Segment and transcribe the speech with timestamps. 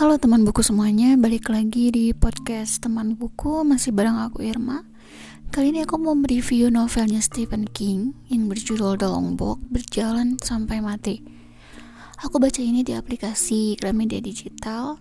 [0.00, 4.80] Halo teman buku semuanya, balik lagi di podcast teman buku masih bareng aku Irma.
[5.52, 10.80] Kali ini aku mau mereview novelnya Stephen King yang berjudul The Long Walk, Berjalan Sampai
[10.80, 11.20] Mati.
[12.16, 14.96] Aku baca ini di aplikasi Gramedia Digital.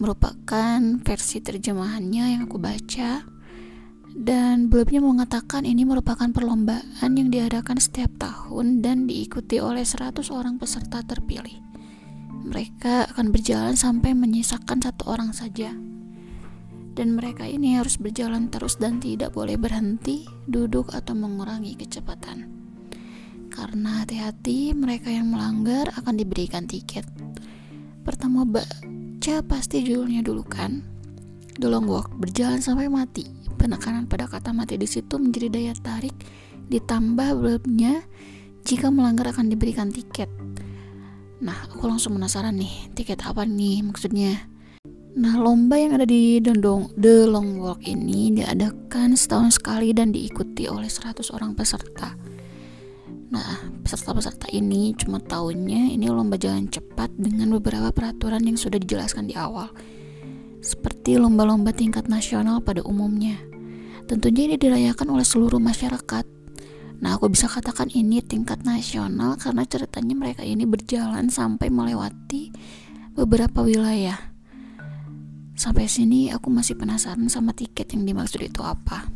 [0.00, 3.20] Merupakan versi terjemahannya yang aku baca.
[4.16, 10.56] Dan belumnya mengatakan ini merupakan perlombaan yang diadakan setiap tahun dan diikuti oleh 100 orang
[10.56, 11.71] peserta terpilih
[12.42, 15.70] mereka akan berjalan sampai menyisakan satu orang saja.
[16.92, 22.50] Dan mereka ini harus berjalan terus dan tidak boleh berhenti, duduk atau mengurangi kecepatan.
[23.48, 27.08] Karena hati-hati mereka yang melanggar akan diberikan tiket.
[28.04, 30.84] Pertama baca pasti judulnya dulu kan.
[31.56, 33.24] The Long Walk berjalan sampai mati.
[33.56, 36.16] Penekanan pada kata mati di situ menjadi daya tarik
[36.72, 38.02] ditambah belumnya
[38.64, 40.32] jika melanggar akan diberikan tiket
[41.42, 44.46] Nah, aku langsung penasaran nih, tiket apa nih maksudnya?
[45.18, 50.70] Nah, lomba yang ada di Dendong The Long Walk ini diadakan setahun sekali dan diikuti
[50.70, 52.14] oleh 100 orang peserta.
[53.34, 59.26] Nah, peserta-peserta ini cuma tahunnya ini lomba jalan cepat dengan beberapa peraturan yang sudah dijelaskan
[59.26, 59.66] di awal.
[60.62, 63.34] Seperti lomba-lomba tingkat nasional pada umumnya.
[64.06, 66.41] Tentunya ini dirayakan oleh seluruh masyarakat
[67.02, 72.54] Nah, aku bisa katakan ini tingkat nasional karena ceritanya mereka ini berjalan sampai melewati
[73.18, 74.30] beberapa wilayah.
[75.58, 79.10] Sampai sini aku masih penasaran sama tiket yang dimaksud itu apa.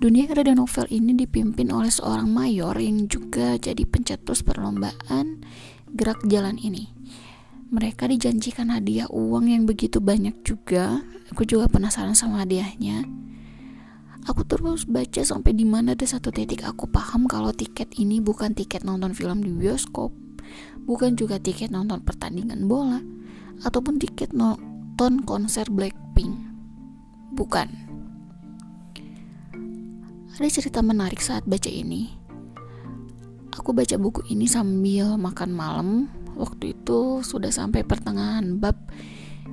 [0.00, 5.44] Dunia radio novel ini dipimpin oleh seorang mayor yang juga jadi pencetus perlombaan
[5.92, 6.88] gerak jalan ini.
[7.68, 11.04] Mereka dijanjikan hadiah uang yang begitu banyak juga.
[11.28, 13.04] Aku juga penasaran sama hadiahnya.
[14.28, 18.52] Aku terus baca sampai di mana ada satu titik aku paham kalau tiket ini bukan
[18.52, 20.12] tiket nonton film di bioskop,
[20.84, 23.00] bukan juga tiket nonton pertandingan bola,
[23.64, 26.36] ataupun tiket nonton konser Blackpink.
[27.32, 27.68] Bukan.
[30.36, 32.12] Ada cerita menarik saat baca ini.
[33.56, 35.88] Aku baca buku ini sambil makan malam.
[36.36, 38.76] Waktu itu sudah sampai pertengahan bab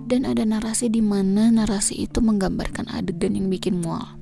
[0.08, 4.17] dan ada narasi di mana narasi itu menggambarkan adegan yang bikin mual.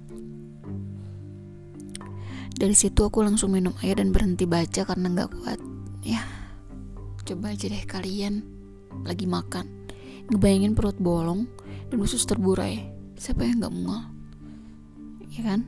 [2.55, 5.59] Dari situ aku langsung minum air dan berhenti baca karena nggak kuat.
[5.99, 6.23] Ya,
[7.27, 8.47] coba aja deh kalian
[9.03, 9.67] lagi makan,
[10.31, 11.51] ngebayangin perut bolong
[11.91, 12.88] dan usus terburai.
[13.19, 14.07] Siapa yang nggak mual?
[15.35, 15.67] Ya kan?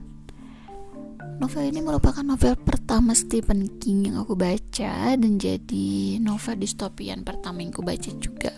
[1.43, 7.67] Novel ini merupakan novel pertama Stephen King yang aku baca dan jadi novel distopian pertama
[7.67, 8.55] yang aku baca juga.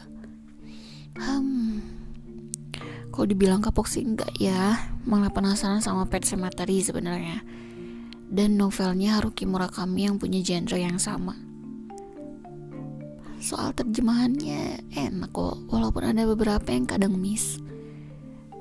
[1.17, 1.81] Hmm,
[3.09, 4.77] kalau dibilang kapok sih enggak ya,
[5.09, 7.41] malah penasaran sama Pet Cemetery sebenarnya
[8.29, 11.33] dan novelnya Haruki Murakami yang punya genre yang sama.
[13.41, 17.57] Soal terjemahannya enak kok, walaupun ada beberapa yang kadang miss.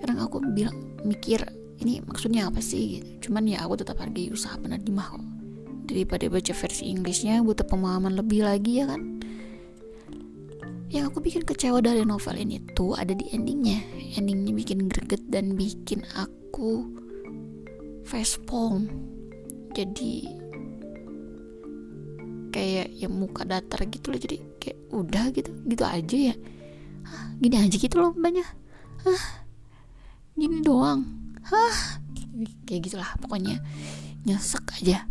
[0.00, 0.74] Kadang aku bilang
[1.04, 1.44] mikir
[1.84, 3.20] ini maksudnya apa sih.
[3.20, 5.26] Cuman ya aku tetap hargai usaha penerjemah kok.
[5.88, 9.20] Daripada baca versi Inggrisnya butuh pemahaman lebih lagi ya kan.
[10.88, 13.82] Yang aku bikin kecewa dari novel ini tuh ada di endingnya.
[14.16, 16.86] Endingnya bikin greget dan bikin aku
[18.08, 19.17] facepalm
[19.78, 20.14] jadi
[22.50, 24.18] kayak ya muka datar gitu loh.
[24.18, 26.34] Jadi kayak udah gitu gitu aja ya.
[27.06, 28.44] Hah, gini aja gitu loh banyak
[29.06, 29.24] Hah,
[30.34, 31.06] gini doang.
[31.46, 32.02] Hah,
[32.66, 33.62] kayak gitulah pokoknya.
[34.26, 35.06] Nyesek aja.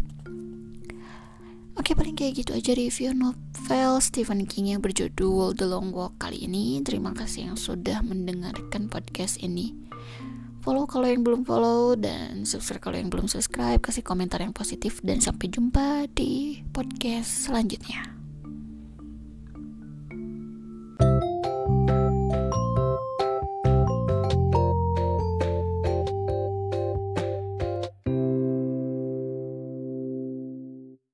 [1.77, 6.43] Oke paling kayak gitu aja review novel Stephen King yang berjudul The Long Walk kali
[6.43, 6.83] ini.
[6.83, 9.87] Terima kasih yang sudah mendengarkan podcast ini
[10.67, 14.99] follow kalau yang belum follow dan subscribe kalau yang belum subscribe kasih komentar yang positif
[14.99, 18.16] dan sampai jumpa di podcast selanjutnya